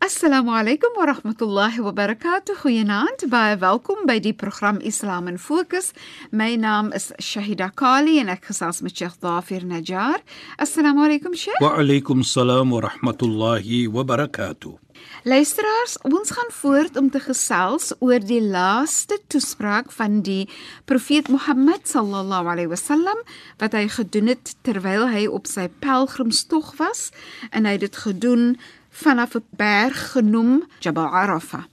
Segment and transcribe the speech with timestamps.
[0.00, 2.54] Assalamu alaykum wa rahmatullahi wa barakatuh.
[2.62, 3.24] Goeienaand.
[3.28, 5.92] Baie welkom by die program Islam in Fokus.
[6.30, 10.22] My naam is Shahida Kali en ek gesels met Sheikh Dafir Najjar.
[10.56, 11.58] Assalamu alaykum Sheikh.
[11.60, 14.78] Wa alaykum salaam wa rahmatullahi wa barakatuh.
[15.26, 20.46] Luisteraars, ons gaan voort om te gesels oor die laaste toespraak van die
[20.86, 23.18] profeet Mohammed sallallahu alaihi wasallam
[23.58, 27.08] wat hy gedoen het terwyl hy op sy pelgrimstog was
[27.50, 28.52] en hy het dit gedoen
[29.02, 31.64] vanaf 'n berg genoem Jabal Arafah.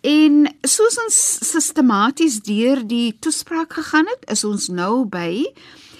[0.00, 5.46] En soos ons sistematies deur die toespraak gegaan het, is ons nou by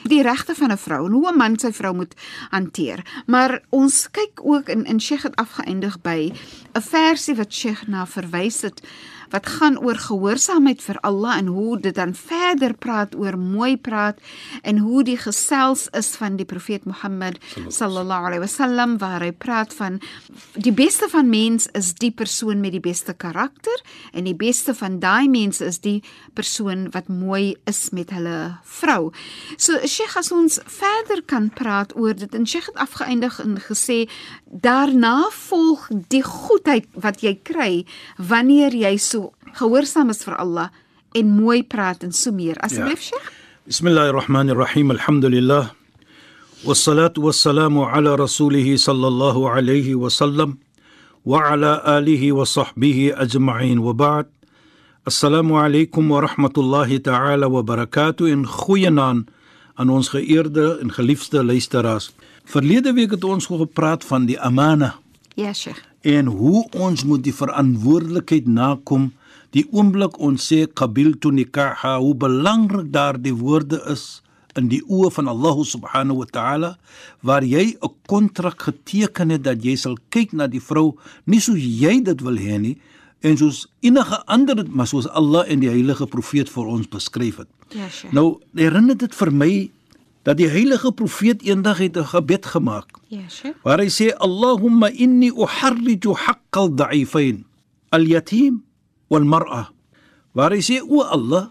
[0.07, 2.15] die regte van 'n vrou en hoe 'n man sy vrou moet
[2.51, 3.23] hanteer.
[3.27, 6.33] Maar ons kyk ook in in Sheikh het afgeëindig by
[6.75, 8.83] 'n versie wat Sheikh na verwys het
[9.31, 14.21] wat gaan oor gehoorsaamheid vir Allah en hoe dit dan verder praat oor mooi praat
[14.63, 19.75] en hoe die gesels is van die profeet Mohammed sallallahu alaihi wasallam waar hy praat
[19.75, 20.01] van
[20.55, 25.01] die beste van mens is die persoon met die beste karakter en die beste van
[25.03, 26.03] daai mense is die
[26.35, 28.37] persoon wat mooi is met hulle
[28.79, 29.13] vrou.
[29.57, 33.99] So Sheikh as ons verder kan praat oor dit en Sheikh het afgeëindig en gesê
[34.45, 37.73] daarna volg die goedheid wat jy kry
[38.19, 39.16] wanneer jy so
[39.59, 40.71] gehoorsaam is vir Allah
[41.15, 42.59] en mooi praat en so meer.
[42.61, 43.17] Asseblief ja.
[43.17, 43.33] Sheikh.
[43.67, 44.91] Bismillahirrahmanirrahim.
[44.91, 45.71] Alhamdulillah.
[46.65, 50.59] Wassalatu wassalamu ala rasulih sallallahu alayhi wa sallam
[51.25, 54.27] wa ala alihi wa sahbihi ajma'in wa ba'd.
[55.07, 59.31] Assalamu alaykum wa rahmatullahi ta'ala wa barakatuh in goeienaand
[59.77, 62.11] aan ons geëerde en geliefde luisteraars.
[62.45, 64.95] Verlede week het ons gepraat van die amana.
[65.35, 65.83] Ja, Sheikh.
[66.07, 69.11] En hoe ons moet die verantwoordelikheid nakom
[69.57, 74.23] die oomblik ons sê qabiltu nikaha hoe belangrik daardie woorde is
[74.57, 76.71] in die oë van Allah subhanahu wa ta'ala
[77.27, 80.97] waar jy 'n kontrak geteken het dat jy sal kyk na die vrou
[81.27, 82.77] nie soos jy dit wil hê nie
[83.21, 87.49] en soos enige ander maar soos Allah en die heilige profeet vir ons beskryf het.
[87.75, 88.13] Ja, Sheikh.
[88.13, 89.71] Nou herinner dit vir my
[90.27, 92.99] dat die heilige profeet eendag het 'n gebed gemaak.
[93.09, 93.63] Ja, Sheikh.
[93.63, 97.47] Waar hy sê Allahumma inni uharriju haqqal da'ifain
[97.91, 98.65] al-yatim
[99.09, 99.71] wal mar'a.
[100.35, 101.51] Waar hy sê o Allah,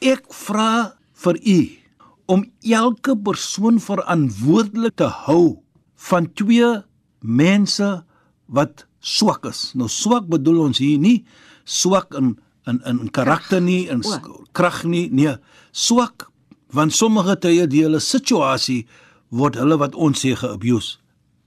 [0.00, 1.60] ek vra vir u
[2.26, 5.62] om elke persoon verantwoordelik te hou
[5.94, 6.82] van twee
[7.20, 8.04] mense
[8.46, 9.72] wat swak is.
[9.74, 11.24] Nou swak bedoel ons hier nie
[11.64, 14.02] swak in in in karakter nie, in
[14.52, 15.36] krag nie, nee,
[15.70, 16.31] swak
[16.72, 18.86] want sommige tye die hele situasie
[19.30, 20.98] word hulle wat ons sê geabuse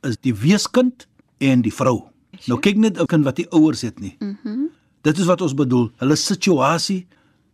[0.05, 1.07] is die weeskind
[1.41, 2.09] en die vrou.
[2.47, 4.15] Nou kyk net 'n kind wat nie ouers het nie.
[4.19, 4.37] Mhm.
[4.43, 4.69] Mm
[5.05, 5.91] dit is wat ons bedoel.
[6.01, 7.05] Hulle situasie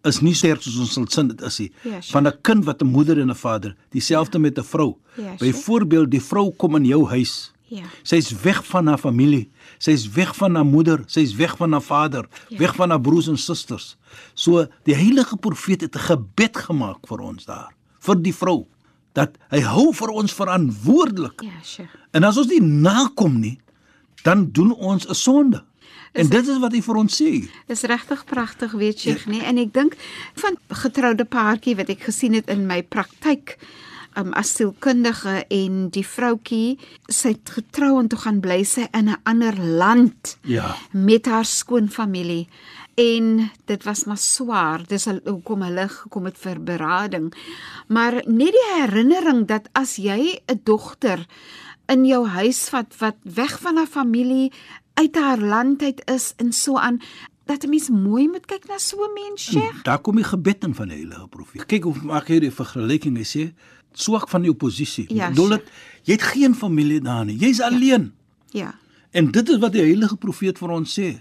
[0.08, 1.72] is nie sterk soos ons sal sin dit is nie.
[1.84, 2.12] Ja, sure.
[2.12, 4.42] Van 'n kind wat 'n moeder en 'n vader, dieselfde ja.
[4.42, 4.96] met 'n vrou.
[5.18, 5.38] Ja, sure.
[5.38, 7.52] Byvoorbeeld die vrou kom in jou huis.
[7.68, 7.84] Ja.
[8.04, 9.50] Sy's weg van haar familie.
[9.82, 12.58] Sy's weg van haar moeder, sy's weg van haar vader, ja.
[12.60, 13.96] weg van haar broers en susters.
[14.38, 18.68] So die heilige profeet het 'n gebed gemaak vir ons daar, vir die vrou
[19.14, 21.42] dat hy hou vir ons verantwoordelik.
[21.42, 21.90] Ja, sure.
[22.12, 23.60] En as ons nie nakom nie,
[24.24, 25.64] dan doen ons 'n sonde.
[26.12, 27.30] En dit is wat hy vir ons sê.
[27.68, 29.30] Dis regtig pragtig, weet jy, ja.
[29.32, 29.96] nee, en ek dink
[30.36, 33.58] van getroude paartjie wat ek gesien het in my praktyk
[34.18, 36.78] um, as sielkundige en die vroutjie
[37.10, 40.76] sy het getrou en toe gaan bly sy in 'n ander land Ja.
[40.92, 42.48] met haar skoonfamilie
[42.96, 47.34] en dit was maar swaar dis hoekom hulle gekom het vir berading
[47.88, 51.26] maar net die herinnering dat as jy 'n dogter
[51.88, 54.52] in jou huis vat wat weg van haar familie
[54.94, 57.00] uit haar land uit is en so aan
[57.46, 60.64] dat 'n mens mooi moet kyk na so 'n mens Sheikh Daar kom die gebed
[60.64, 61.66] in van die heilige profeet.
[61.66, 63.18] Kyk hoe maak hy die vergelyking.
[63.18, 63.54] Hy sê
[63.94, 65.06] swak van die oppositie.
[65.14, 65.58] Ja, Bedoel sure.
[65.58, 67.38] dit jy het geen familie daar nie.
[67.38, 68.12] Jy's alleen.
[68.52, 68.74] ja
[69.12, 71.20] En dit is wat die heilige profeet vir ons sê.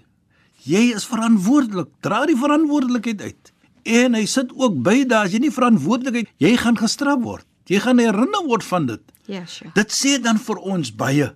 [0.62, 1.88] Jy is verantwoordelik.
[2.00, 3.52] Dra die verantwoordelikheid uit.
[3.82, 7.46] En hy sit ook by daar as jy nie verantwoordelikheid, jy gaan gestraf word.
[7.66, 9.02] Jy gaan herinner word van dit.
[9.26, 11.32] ja Sheikh Dit sê dan vir ons baie.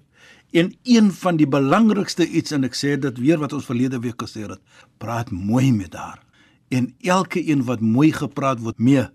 [0.54, 4.22] En een van die belangrikste iets en ek sê dit weer wat ons verlede week
[4.22, 4.60] gesê het,
[4.98, 6.22] praat mooi met haar
[6.68, 9.06] En elke een wat mooi gepraat word mee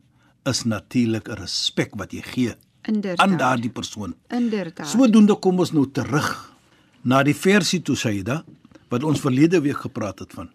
[0.45, 2.50] is natuurlik 'n respek wat jy gee
[2.81, 3.39] aan Inderdaad.
[3.39, 4.15] daardie persoon.
[4.30, 4.88] Inderdaad.
[4.88, 6.53] Sodoende kom ons nou terug
[7.03, 8.44] na die versie toe Saida
[8.89, 10.50] wat ons verlede week gepraat het van.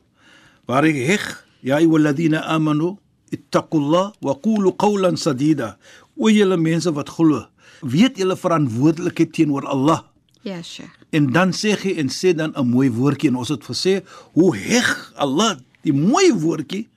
[0.67, 2.97] Waar hy heg, ya ayyuhalladhina amanu
[3.31, 5.77] ittaqullah wa qulu qawlan sadida.
[6.17, 7.47] O julle mense wat glo,
[7.83, 10.03] weet julle verantwoordelikheid teenoor Allah.
[10.43, 10.91] Ja, Sheikh.
[11.11, 14.03] En dan sê hy en sê dan 'n mooi woordjie en ons het gesê
[14.35, 16.89] hoe heg Allah die mooi woordjie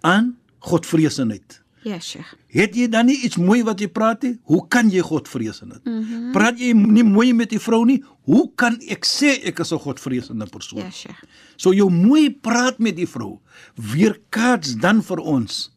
[0.00, 1.60] aan Godvreesenheid.
[1.86, 2.32] Ja, Sheikh.
[2.50, 4.32] Het jy dan nie iets mooi wat jy praat nie?
[4.50, 5.84] Hoe kan jy Godvreesend?
[5.84, 6.32] Mm -hmm.
[6.32, 8.00] Praat jy nie mooi met die vrou nie?
[8.26, 10.78] Hoe kan ek sê ek is 'n Godvreesende persoon?
[10.82, 11.22] Ja, Sheikh.
[11.56, 13.38] So jou mooi praat met die vrou
[13.74, 15.70] weerkaats dan vir ons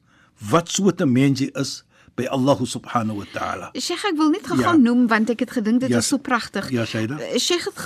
[0.49, 1.83] wat so 'n mens jy is
[2.15, 3.69] by Allah subhanahu wa ta'ala.
[3.73, 4.71] Sheikh, ek wil net gou Ja.
[4.71, 4.77] ja.
[4.77, 6.69] noem want ek het gedink dit Ja, is so pragtig.
[6.71, 7.19] ja, Shaida.
[7.19, 7.77] Eh, Sheikh het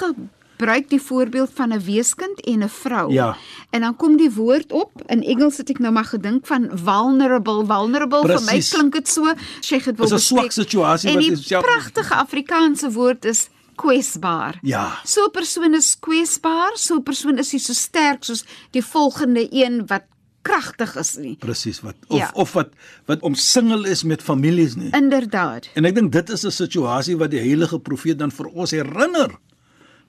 [0.58, 3.12] gebruik die voorbeeld van 'n weeskind en 'n vrou.
[3.14, 3.36] Ja.
[3.72, 7.66] En dan kom die woord op in Engels het ek nou maar gedink van vulnerable.
[7.66, 8.70] Vulnerable vir my Precies.
[8.74, 9.34] klink dit so.
[9.62, 10.66] Sheikh het wil Is 'n swak bespreek.
[10.68, 14.60] situasie en wat die jy self- pragtige Afrikaanse woord is kwesbaar.
[14.62, 15.00] Ja.
[15.06, 19.48] So 'n persoon is kwesbaar, so 'n persoon is nie so sterk soos die volgende
[19.52, 20.04] een wat
[20.42, 21.36] kragtig is nie.
[21.40, 22.32] Presies wat of Ja.
[22.34, 22.70] of wat
[23.06, 24.90] wat omsingel is met families nie.
[24.92, 25.70] Inderdaad.
[25.74, 29.30] En ek dink dit is 'n situasie wat die heilige profeet dan vir ons herinner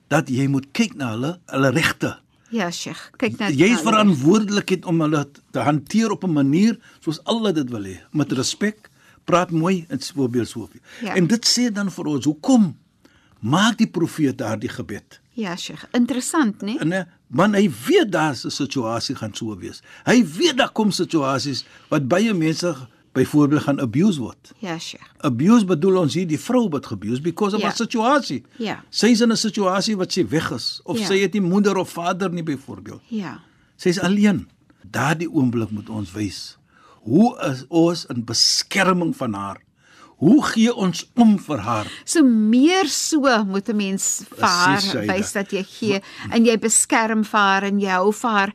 [0.07, 2.15] dat jy moet kyk na hulle hulle regte.
[2.53, 3.09] Ja, Sheikh.
[3.17, 3.55] Kyk net.
[3.57, 7.97] Jy is verantwoordelikheid om hulle te hanteer op 'n manier soos Allah dit wil hê,
[8.11, 8.89] met respek,
[9.23, 10.69] praat mooi en voorbeeld so.
[11.01, 11.15] Ja.
[11.15, 12.77] En dit sê dan vir ons, hoekom
[13.39, 15.19] maak die profeet daardie gebed?
[15.33, 15.85] Ja, Sheikh.
[15.91, 16.77] Interessant, né?
[16.79, 19.81] En eh, man hy weet daar's 'n situasie gaan so wees.
[20.05, 22.75] Hy weet daar kom situasies wat baie mense
[23.15, 24.51] byvoorbeeld gaan abuse word.
[24.59, 25.03] Ja, Sheikh.
[25.23, 27.69] Abuse bedoel ons hier die vrou wat abuse because of Ja.
[27.71, 28.43] 'n situasie.
[28.59, 28.83] Ja.
[28.89, 31.05] Sy is in 'n situasie wat sy weg is of Ja.
[31.05, 33.01] sy het nie moeder of vader nie byvoorbeeld.
[33.09, 33.39] Ja.
[33.77, 34.47] Sy's alleen.
[34.91, 36.57] Daardie oomblik moet ons wys
[37.05, 39.57] hoe is ons in beskerming van haar.
[40.17, 41.87] Hoe gee ons om vir haar?
[42.05, 46.01] So meer so moet 'n mens vir haar wys dat jy gee
[46.31, 48.53] en jy beskerm vir haar en jy hou vir haar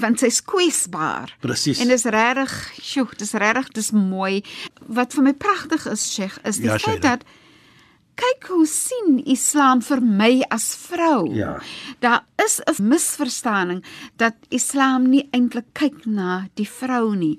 [0.00, 1.36] want sy's kwesbaar.
[1.40, 1.80] Presies.
[1.80, 4.42] En dis regtig, sjoe, dis regtig, dis mooi.
[4.86, 7.24] Wat vir my pragtig is, Sheikh, is die Ja, feit dat
[8.16, 11.34] kyk hoe sien Islam vir my as vrou.
[11.36, 11.58] Ja.
[12.00, 13.84] Daar is 'n misverstaaning
[14.16, 17.38] dat Islam nie eintlik kyk na die vrou nie.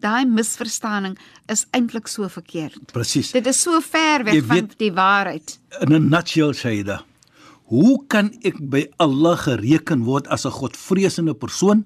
[0.00, 1.16] Daai misverstaaning
[1.48, 2.92] is eintlik so verkeerd.
[2.92, 3.30] Presies.
[3.32, 5.58] Dit is so ver weg Jy van weet- die waarheid.
[5.80, 7.02] In 'n nutshell Shaida.
[7.74, 11.82] Hoe kan ek by Allah gereken word as 'n godvreesende persoon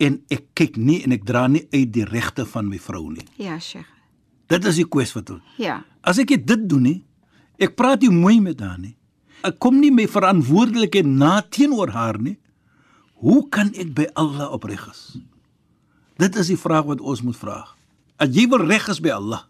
[0.00, 3.26] en ek kyk nie en ek dra nie uit die regte van my vrou nie?
[3.36, 3.88] Ja, Sheikh.
[4.48, 5.42] Dit is die kwes wat ons.
[5.58, 5.84] Ja.
[6.00, 7.04] As ek dit doen nie,
[7.58, 8.96] ek praat nie mooi met haar nie.
[9.44, 12.38] Ek kom nie my verantwoordelikheid na teenoor haar nie.
[13.20, 15.18] Hoe kan ek by Allah opreg is?
[16.18, 17.66] Dit is die vraag wat ons moet vra.
[18.16, 19.44] As jy wil reg is by Allah,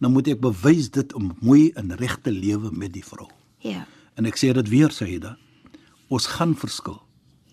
[0.00, 3.28] dan moet ek bewys dit om mooi en reg te lewe met die vrou.
[3.60, 3.86] Ja.
[4.20, 5.38] En ek sê dit weer, Saida.
[6.12, 6.98] Ons gaan verskil.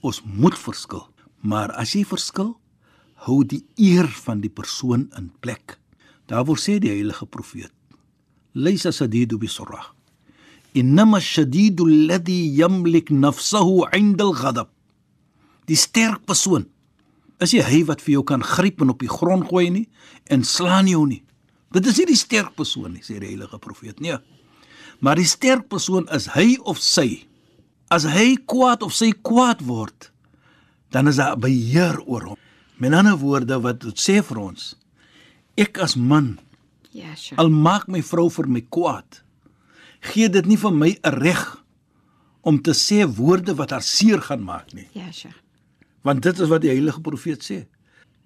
[0.03, 1.05] Ons moet verskil.
[1.39, 2.57] Maar as jy verskil,
[3.23, 5.77] hou die eer van die persoon in plek.
[6.27, 7.71] Daarvoor sê die heilige profeet:
[8.51, 9.93] "Laysa sadidu bisurrah.
[10.73, 14.69] Innama shadidu alladhi yamlik nafsahu 'inda al-ghadab."
[15.67, 16.67] Die sterk persoon
[17.39, 19.87] is nie hy wat vir jou kan gryp en op die grond gooi nie
[20.25, 21.23] en slaan jou nie.
[21.71, 23.99] Dit is nie die sterk persoon nie, sê die heilige profeet.
[23.99, 24.17] Nee.
[24.99, 27.25] Maar die sterk persoon is hy of sy.
[27.93, 30.11] As hy kwaad of sy kwaad word,
[30.91, 32.37] dan is daar beheer oor hom.
[32.77, 34.75] Met ander woorde wat dit sê vir ons,
[35.57, 36.37] ek as man,
[36.91, 37.37] Ja, Sheikh.
[37.39, 39.21] al maak my vrou vir my kwaad,
[40.01, 41.63] gee dit nie vir my 'n reg
[42.43, 44.87] om te sê woorde wat haar seer gaan maak nie.
[44.93, 45.35] Ja, Sheikh.
[46.03, 47.65] Want dit is wat die heilige profeet sê.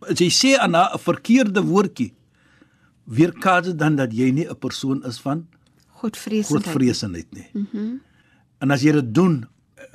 [0.10, 2.14] As jy sê aan haar 'n verkeerde woordjie,
[3.08, 5.48] weerkaats dit dan dat jy nie 'n persoon is van
[6.02, 6.66] Godvreesendheid.
[6.66, 7.50] godvreesendheid nie.
[7.54, 7.68] Mhm.
[7.78, 8.00] Mm
[8.62, 9.40] en as jy dit doen,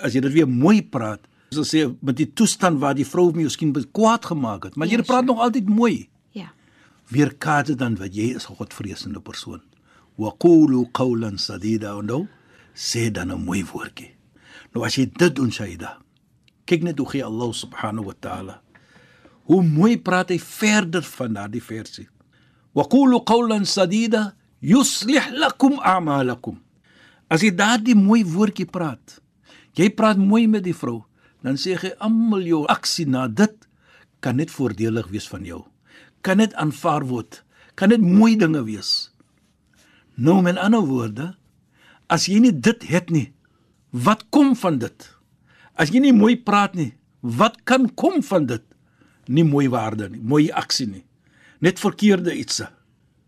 [0.03, 1.21] as jy dit weer mooi praat,
[1.55, 5.07] soos sê met die toestand waar die vrou miskien kwaad gemaak het, maar jy Ja,
[5.07, 6.09] praat nog altyd mooi.
[6.35, 6.51] Ja.
[7.15, 9.63] Weerkaats dit dan wat jy is 'n godvreesende persoon.
[10.19, 12.27] Wa qulu qawlan sadida en nou
[12.75, 14.11] sê dan 'n mooi woordjie.
[14.75, 15.99] Nou as jy dit doen, Shaida,
[16.67, 18.61] kyk net hoe gee Allah subhanahu wa ta'ala.
[19.45, 22.09] Hoe mooi praat hy verder van daardie versie.
[22.75, 26.61] Wa qulu qawlan sadida yuslih lakum a'malakum.
[27.29, 29.19] As jy daardie mooi woordjie praat,
[29.77, 31.05] jy praat mooi met die vrou,
[31.43, 33.55] dan sê jy almal jou aksie na dit
[34.21, 35.65] kan net voordelig wees van jou.
[36.23, 37.43] Kan dit aanvaar word.
[37.77, 39.13] Kan dit mooi dinge wees.
[40.17, 41.35] Nou met ander woorde,
[42.09, 43.29] as jy nie dit het nie,
[43.93, 45.11] wat kom van dit?
[45.77, 48.65] As jy nie mooi praat nie, wat kan kom van dit?
[49.29, 51.05] nie mooi waarde nie, mooi aksie nie.
[51.61, 52.69] Net verkeerde ietsie.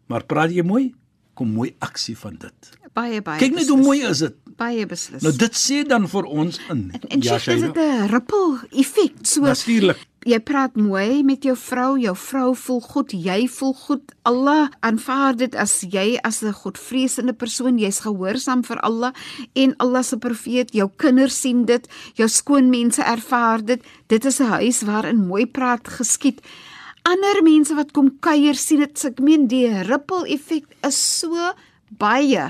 [0.08, 0.92] Maar praat jy mooi,
[1.38, 2.74] kom mooi aksie van dit.
[2.98, 3.38] Baie baie.
[3.38, 4.36] Kyk net hoe mooi is dit.
[4.58, 5.22] Baie beslis.
[5.22, 9.14] Nou dit sê dan vir ons in en ja, is dit 'n ripple effek.
[9.22, 10.00] So Natuurlik.
[10.26, 14.02] jy praat mooi met jou vrou, jou vrou voel goed, jy voel goed.
[14.22, 19.12] Allah aanvaar dit as jy as 'n godvreesende persoon, jy's gehoorsaam vir Allah
[19.54, 23.80] en Allah se profeet, jou kinders sien dit, jou skoonmense ervaar dit.
[24.08, 26.40] Dit is 'n huis waarin mooi praat geskied.
[27.08, 29.04] Ander mense wat kom kuier sien dit.
[29.08, 31.52] Ek meen die ripple effek is so
[31.98, 32.48] baie.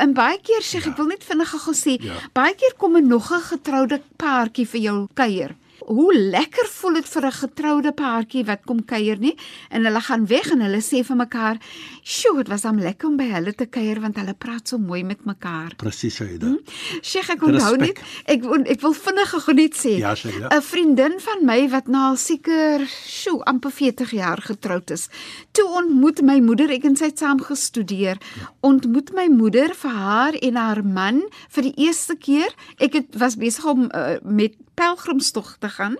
[0.00, 2.14] En baie keer sê ek, ek wil net vinnig gou sê, Ja.
[2.34, 5.54] baie keer kom 'n nog 'n getroude paartjie vir jou kuier.
[5.84, 9.36] Hoe lekker voel dit vir 'n getroude paartjie wat kom kuier nie
[9.70, 11.58] en hulle gaan weg en hulle sê vir mekaar,
[12.02, 15.04] "Sjoe, dit was hom lekker om by hulle te kuier want hulle praat so mooi
[15.04, 16.46] met mekaar." Presies Shaida.
[16.46, 16.56] Hm?
[17.02, 20.48] Sheikh, ek onthou net, ek ek wil vinnig gou net sê, Ja, Shaida.
[20.56, 25.08] 'n vriendin van my wat nou al seker, sjoe, amper 40 jaar getroud is.
[25.52, 28.16] Toe ontmoet my moeder, ek en sy het saam gestudeer.
[28.62, 32.54] Ontmoet my moeder vir haar en haar man vir die eerste keer.
[32.78, 35.96] Ek het was besig om uh, met pelgrimstog te gaan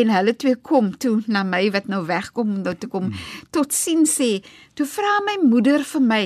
[0.00, 3.12] en hulle twee kom toe na my wat nou wegkom om nou te kom
[3.54, 4.30] tot sien sê.
[4.78, 6.24] Toe vra my moeder vir my,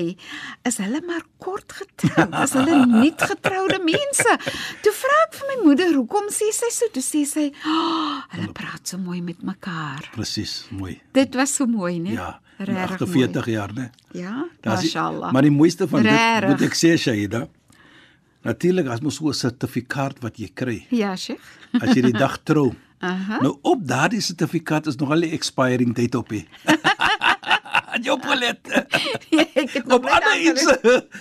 [0.69, 2.35] is hulle maar kort getroud?
[2.43, 4.35] Is hulle nie getroude mense?
[4.85, 6.89] Toe vra ek vir my moeder, hoekom sê sy so?
[6.93, 10.09] Toe sê sy, oh, hulle praat so mooi met mekaar.
[10.13, 10.99] Presies, mooi.
[11.17, 12.13] Dit was so mooi, né?
[12.19, 12.31] Ja.
[12.63, 13.89] Regtig 48 jaar, né?
[14.13, 14.21] mooi.
[14.23, 15.31] Ja, mashallah.
[15.33, 16.49] Maar die mooiste van dit Regtig.
[16.53, 17.47] moet ek sê Shaida.
[18.43, 21.39] Natuurlik as mos so 'n sertifikaat wat jy kry Ja, Sheikh.
[21.81, 22.73] as jy die dag trou.
[23.03, 23.37] Aha.
[23.43, 26.43] Nou op daardie sertifikaat is nog al die expiring date op hè.
[27.93, 28.57] Het jy opgelet?
[29.53, 30.63] ek het op alle iets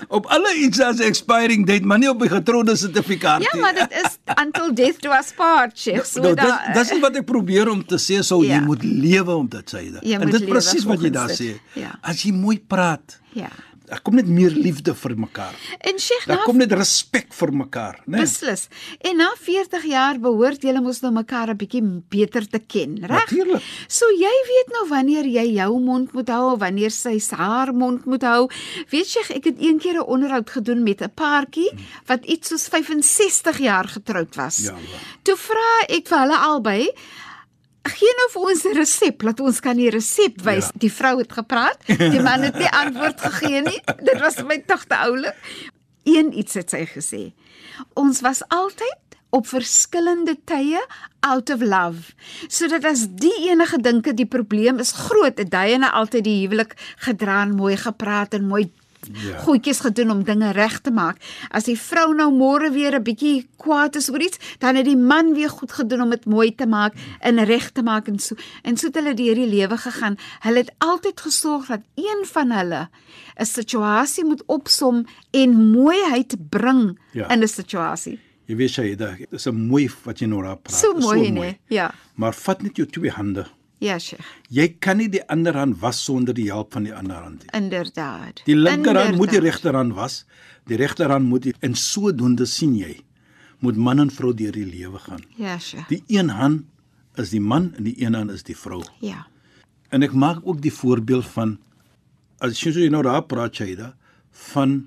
[0.08, 3.74] op alle iets as 'n expiring date, maar nie op die getroude sertifikaat Ja, maar
[3.74, 6.04] dit is until death do us part, Sheikh.
[6.08, 8.54] So nou, da- dis dis is wat ek probeer om te sê, sou Ja.
[8.56, 9.82] jy moet lewe om dit sê.
[10.16, 11.58] En dit presies wat jy daar sê.
[11.76, 11.98] Ja.
[12.00, 13.48] As jy mooi praat, Ja.
[13.92, 15.56] Daar kom net meer liefde vir mekaar.
[15.84, 18.22] En Sheikh, Daar na kom net respek vir mekaar, né?
[18.22, 18.68] Beslis.
[19.04, 23.28] En na 40 jaar behoort julle mos nou mekaar 'n bietjie beter te ken, reg?
[23.28, 23.62] Natuurlik.
[23.88, 28.06] So jy weet nou wanneer jy jou mond moet hou of wanneer sy haar mond
[28.06, 28.48] moet hou.
[28.88, 31.70] Weet jy, ek het een keer 'n onderhoud gedoen met 'n paartjie
[32.06, 34.58] wat iets soos 65 jaar getroud was.
[34.58, 34.74] Ja.
[35.22, 36.90] Toe vra ek vir hulle albei
[37.82, 40.70] Gee nou vir ons 'n resep, laat ons kan die resep wys.
[40.70, 40.78] Ja.
[40.84, 43.80] Die vrou het gepraat, die man het nie antwoord gegee nie.
[44.08, 45.34] Dit was my tog te oulik.
[46.04, 47.32] Een iets het sy gesê.
[47.94, 50.80] Ons was altyd op verskillende tye
[51.20, 52.12] out of love.
[52.48, 56.38] Sodat as die enige dinke die probleem is groot, het hy en hy altyd die
[56.42, 58.66] huwelik gedra en mooi gepraat en mooi
[59.12, 59.38] Ja.
[59.38, 61.16] goedjies gedoen om dinge reg te maak.
[61.50, 64.96] As die vrou nou môre weer 'n bietjie kwaad is oor iets, dan het die
[64.96, 68.34] man weer goed gedoen om dit mooi te maak en reg te maak en so.
[68.62, 70.16] En so het hulle deur die lewe gegaan.
[70.40, 72.88] Hulle het altyd gesorg dat een van hulle
[73.40, 77.28] 'n situasie moet opsom en mooiheid bring Ja.
[77.30, 78.18] in 'n situasie.
[78.46, 80.78] Jy weet jy, dit is 'n mooi wat jy nou daar praat.
[80.78, 81.58] So Dis mooi, nee.
[81.68, 81.94] Ja.
[82.14, 83.46] Maar vat net jou twee hande.
[83.82, 84.26] Ja, Sheikh.
[84.54, 87.50] Jy kan nie die ander hand was sonder die hulp van die ander hand nie.
[87.58, 88.42] Inderdaad.
[88.46, 90.22] Die linkerhand moet die regterhand was.
[90.70, 93.00] Die regterhand moet die, en sodoende sien jy
[93.62, 95.24] moet man en vrou deur die lewe gaan.
[95.38, 95.88] Ja, Sheikh.
[95.90, 96.68] Die een hand
[97.18, 98.82] is die man en die een hand is die vrou.
[99.02, 99.24] Ja.
[99.90, 101.56] En ek maak ook die voorbeeld van
[102.42, 103.92] as jy so jy nou daar praat Shaida
[104.52, 104.86] van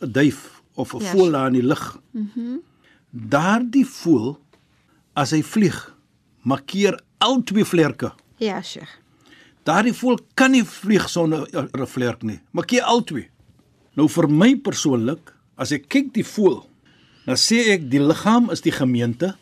[0.00, 1.98] 'n duif of 'n Ja, voël daar in die lug.
[2.12, 2.58] Mhm.
[3.10, 4.38] Daardie voël
[5.14, 5.94] as hy vlieg,
[6.42, 8.12] markeer al twee vlerke.
[8.38, 8.90] Ja, Sheikh.
[9.66, 12.40] Daardie voël kan nie vlieg sonder 'n vlerk nie.
[12.52, 13.30] Markeer al twee.
[13.96, 16.66] Nou vir my persoonlik, as ek kyk die voël,
[17.26, 19.34] dan sê ek die liggaam is die gemeente.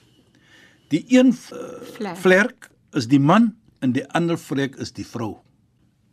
[0.89, 1.59] Die een uh,
[1.97, 2.17] Vlerk.
[2.17, 5.41] vlerk is die man en die ander vlerk is die vrou.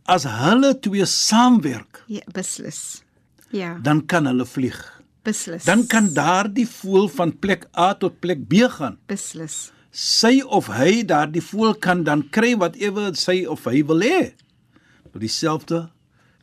[0.06, 3.04] As hulle twee saamwerk, Ja, beslis.
[3.52, 5.02] Ja, dan kan hulle vlieg.
[5.24, 5.64] beslis.
[5.66, 8.98] Dan kan daardie voël van plek A tot plek B gaan.
[9.08, 9.72] beslis.
[9.92, 14.32] Sy of hy daardie voël kan dan kry whatever sy of hy wil hê.
[15.12, 15.90] Maar dieselfde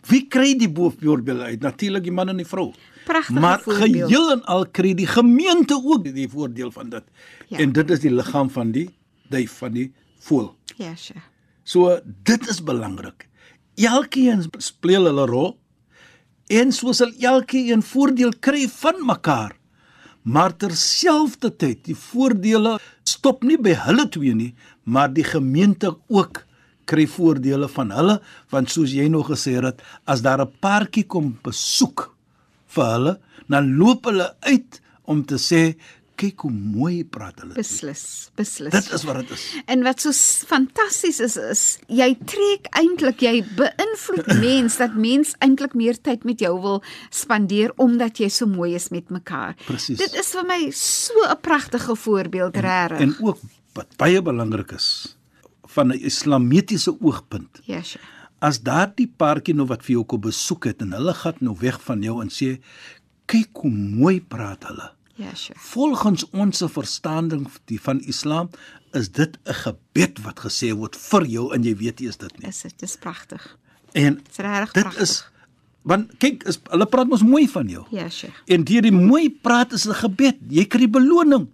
[0.09, 1.61] wie kry die voorbeeld uit?
[1.65, 2.73] Natuurlik die man en die vrou.
[3.09, 4.09] Pragtige maar voorbeeld.
[4.09, 7.05] geheel en al kry die gemeente ook die voordeel van dit.
[7.49, 7.59] Ja.
[7.59, 8.89] En dit is die liggaam van die
[9.29, 10.55] duif van die voël.
[10.77, 11.25] Ja, Sheikh.
[11.65, 13.27] So dit is belangrik.
[13.77, 15.57] Elkeen speel hulle rol
[16.49, 19.58] en so sal elkeen voordeel kry van mekaar.
[20.29, 22.77] Maar terselfdertyd, die voordele
[23.09, 24.53] stop nie by hulle twee nie,
[24.85, 26.43] maar die gemeente ook
[26.89, 28.19] kry voordele van hulle,
[28.53, 32.13] want soos jy nog gesê het, as daar 'n paartjie kom besoek
[32.75, 33.15] vir hulle,
[33.49, 35.77] dan loop hulle uit om te sê
[36.19, 37.55] kyk hoe mooi praat hulle.
[37.57, 38.75] Beslis, beslis.
[38.75, 39.45] Dit is wat dit is.
[39.71, 40.15] En wat so
[40.51, 41.63] fantasties is is
[42.01, 46.83] jy trek eintlik jy beïnvloed mens dat mens eintlik meer tyd met jou wil
[47.15, 49.55] spandeer omdat jy so mooi is met mekaar.
[49.67, 50.01] Presies.
[50.03, 53.01] Dit is vir my so 'n pragtige voorbeeld regtig.
[53.01, 53.39] En ook
[53.75, 55.17] wat baie belangrik is
[55.69, 57.61] van 'n islamitiese oogpunt.
[57.65, 58.05] Ja, sure.
[58.39, 61.81] As daardie paartjie nou wat vir jou kom besoek het en hulle gaan nou weg
[61.83, 62.61] van jou en sê
[63.27, 64.98] kyk hoe mooi praat hulle.
[65.19, 65.59] Ja, sure.
[65.59, 68.51] Volgens ons verstaaning die van Islam
[68.95, 72.39] is dit 'n gebed wat gesê word vir jou en jy weet nie is dit
[72.39, 72.49] nie.
[72.49, 73.57] Is dit dis pragtig.
[73.93, 75.03] En Dis regtig dit pragtig.
[75.03, 75.25] is
[75.83, 77.85] want kyk is hulle praat mos mooi van jou.
[77.91, 78.33] Ja, sure.
[78.47, 80.37] En deur die mooi praat is 'n gebed.
[80.49, 81.49] Jy kry beloning.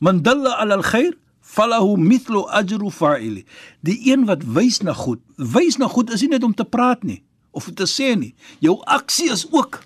[0.00, 3.44] Man dalla ala al-khair falahu mithlu ajru fa'ili.
[3.80, 7.02] Die een wat wys na goed, wys na goed is nie net om te praat
[7.02, 8.34] nie of te sê nie.
[8.60, 9.82] Jou aksie is ook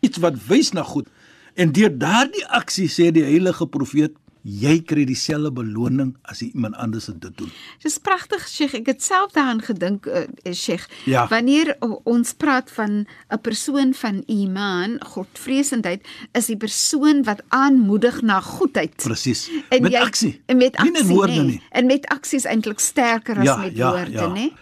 [0.00, 1.08] iets wat wys na goed.
[1.56, 4.12] En deur daardie aksie sê die heilige profeet,
[4.46, 7.48] jy kry dieselfde beloning as iemand anders dit doen.
[7.82, 8.76] Dis pragtig, Sheikh.
[8.78, 10.20] Ek het self daaraan gedink, uh,
[10.54, 10.84] Sheikh.
[11.10, 11.24] Ja.
[11.32, 11.72] Wanneer
[12.06, 18.94] ons praat van 'n persoon van iman, godvreesendheid, is die persoon wat aanmoedig na goedheid.
[19.02, 19.48] Presies.
[19.70, 20.40] En Met jy- aksie.
[20.46, 20.92] En met Nie aksie.
[20.92, 21.42] net woorde nee.
[21.44, 21.62] nie.
[21.70, 24.52] En met aksie is eintlik sterker as met woorde, né?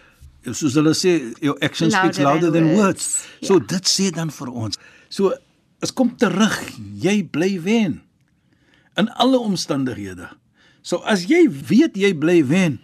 [0.51, 3.05] Soos hulle sê, your action speaks Louder louder than than words.
[3.05, 3.27] words.
[3.39, 3.47] Ja.
[3.47, 4.77] So dit sê dan vir ons.
[5.09, 5.33] So
[5.83, 7.99] as kom terug, jy bly wen
[8.95, 10.29] in alle omstandighede.
[10.85, 12.79] So as jy weet jy bly wen,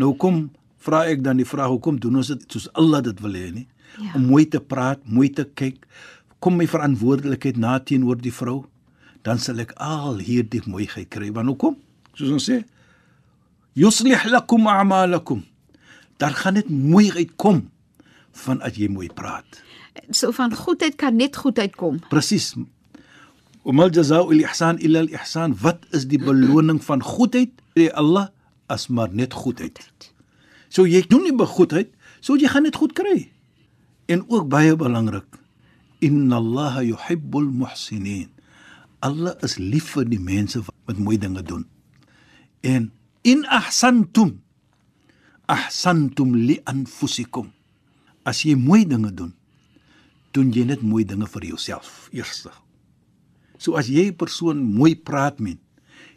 [0.00, 0.48] nou kom
[0.82, 3.68] vra ek dan die vraag hoekom doen ons dit soos Allah dit wil hê nie?
[4.00, 4.16] Ja.
[4.18, 5.84] Om mooi te praat, mooi te kyk,
[6.42, 8.64] kom my verantwoordelikheid na teenoor die vrou,
[9.22, 11.28] dan sal ek al hierdie mooiheid kry.
[11.34, 11.76] Want hoekom?
[12.18, 12.62] Soos ons sê,
[13.78, 15.44] yuslih lakum a'malakum.
[16.18, 17.68] Daar gaan net mooiheid kom
[18.44, 19.62] van as jy mooi praat.
[20.10, 22.00] So van goedheid kan net goedheid kom.
[22.12, 22.54] Presies.
[23.62, 25.54] Omal jazaa'u al-ihsan illa al-ihsan.
[25.62, 27.52] Wat is die beloning van goedheid?
[27.76, 28.30] Sê Allah
[28.72, 29.78] as maar net goedheid.
[30.72, 31.92] So jy doen nie begoedheid,
[32.24, 33.28] so jy gaan dit goed kry.
[34.08, 35.28] En ook baie belangrik,
[36.00, 38.30] inna Allah yuhibbul muhsinin.
[39.04, 41.66] Allah is lief vir die mense wat mooi dinge doen.
[42.62, 42.88] En
[43.26, 44.38] in ahsantum
[45.50, 47.50] ahsantum li anfusikum.
[48.24, 49.32] As jy mooi dinge doen,
[50.32, 52.46] doen jy net mooi dinge vir jouself eers.
[53.58, 55.58] So as jy 'n persoon mooi praat met,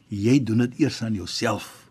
[0.10, 1.90] jy doen dit eers aan jouself.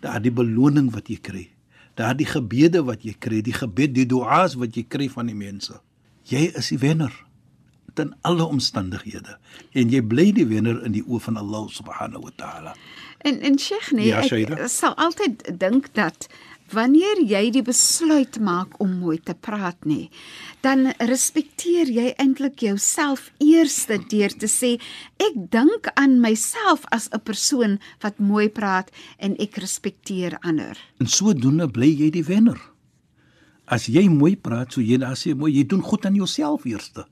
[0.00, 1.48] Daardie beloning wat jy kry,
[1.96, 5.80] daardie gebede wat jy kry, die gebed, die dua's wat jy kry van die mense.
[6.24, 7.12] Jy is die wenner
[7.94, 9.36] ten alle omstandighede
[9.72, 12.74] en jy bly die wenner in die oë van Allah subhanahu wa taala.
[13.24, 14.56] En en Sheikh nee, Ja, Shaida.
[14.58, 16.28] ek sal altyd dink dat
[16.72, 20.08] wanneer jy die besluit maak om mooi te praat nê,
[20.64, 24.74] dan respekteer jy eintlik jouself eerste deur te sê
[25.20, 30.76] ek dink aan myself as 'n persoon wat mooi praat en ek respekteer ander.
[31.00, 32.60] En sodoende bly jy die wenner.
[33.66, 37.06] As jy mooi praat, so jy daar sê mooi, jy doen goed aan jouself eerste.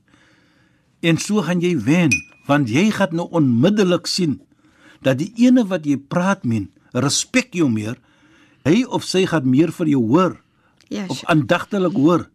[1.01, 2.11] En so gaan jy wen,
[2.47, 4.41] want jy gaan nou onmiddellik sien
[5.01, 7.97] dat die ene wat jy praat met, respek jou meer.
[8.63, 10.37] Hy of sy gaan meer vir jou hoor
[10.89, 11.29] Ja, of Sheikh.
[11.29, 12.29] aandagtelik hoor.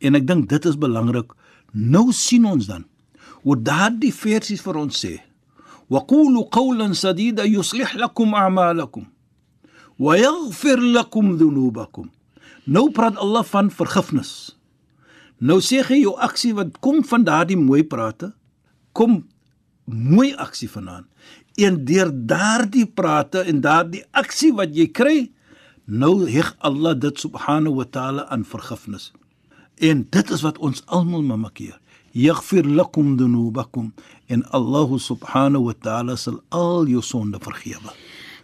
[0.00, 1.32] En ek dink dit is belangrik.
[1.72, 2.84] Nou sien ons dan
[3.46, 5.20] hoe daardie versies vir ons sê:
[5.88, 9.06] "Wa qulu qawlan sadida yuslih lakum a'malakum
[9.98, 12.10] wa yaghfir lakum dhunubakum."
[12.66, 14.56] Nou praat Allah van vergifnis.
[15.38, 18.32] Nou sê hy jou aksie wat kom van daardie mooi prate,
[18.92, 19.26] kom
[19.84, 21.06] mooi aksie vanaand.
[21.58, 25.30] En deur daardie prate en daardie aksie wat jy kry,
[25.86, 29.12] nou heg Allah dit subhanahu wa taala aan vergifnis.
[29.78, 31.78] En dit is wat ons almal mamakeer.
[32.16, 33.92] Yaghfir lakum dhunubakum
[34.26, 37.92] en Allah subhanahu wa taala sal al jou sonde vergewe.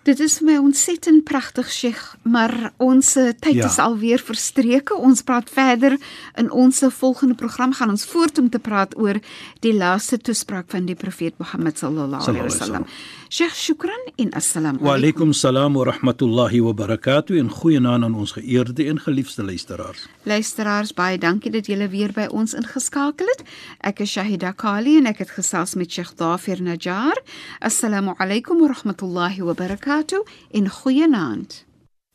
[0.03, 3.67] Dit is vir my ontsettend pragtig, Sheikh, maar ons eh, tyd Ja.
[3.71, 4.97] is alweer verstreke.
[4.99, 5.95] Ons praat verder
[6.37, 9.21] in ons volgende program gaan ons voort om te praat oor
[9.61, 12.87] die laaste toespraak van die profeet Mohammed sallallahu alaihi Sallallahu alaihi wasallam.
[13.32, 14.98] Sheikh, shukran en assalamu Wa alaykum.
[15.28, 20.08] alaykum salaam wa rahmatullahi wa barakatuh en goeienaand aan ons geëerde en geliefde luisteraars.
[20.24, 23.44] Luisteraars, baie dankie dat julle weer by ons ingeskakel het.
[23.82, 27.18] Ek is Shahida Kali en ek het gesels met Sheikh Dafir Najjar.
[27.60, 30.20] Assalamu alaykum wa rahmatullahi wa barakatuh
[30.54, 31.64] en goeienaand.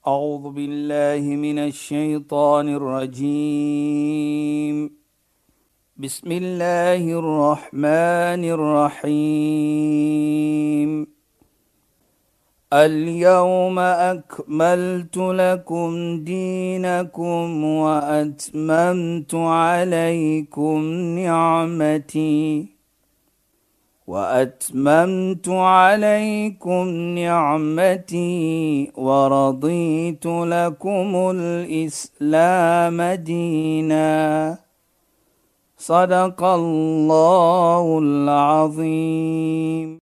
[0.07, 2.69] أعوذ بالله من الشيطان
[3.73, 4.91] الرجيم
[6.00, 8.44] بسم الله الرحمن
[9.06, 9.48] الرحيم.
[12.74, 20.82] اليوم أكملت لكم دينكم وأتممت عليكم
[21.20, 22.66] نعمتي
[24.08, 34.67] وأتممت عليكم نعمتي ورضيت لكم الإسلام دينا.
[35.88, 40.00] صدق الله العظيم.